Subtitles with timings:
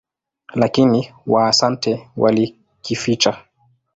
[0.53, 3.45] Lakini Waasante walikificha.